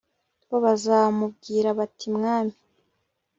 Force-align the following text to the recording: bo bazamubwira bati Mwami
bo 0.49 0.57
bazamubwira 0.65 1.67
bati 1.77 2.07
Mwami 2.15 2.55